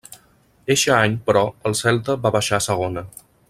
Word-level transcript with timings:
Eixe 0.75 0.93
any, 0.95 1.13
però, 1.27 1.43
el 1.71 1.77
Celta 1.83 2.17
va 2.25 2.33
baixar 2.39 2.61
a 2.61 2.65
Segona. 2.71 3.09